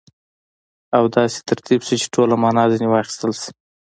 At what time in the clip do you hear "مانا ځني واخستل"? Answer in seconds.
2.43-3.31